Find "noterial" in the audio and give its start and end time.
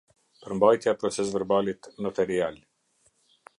2.07-2.61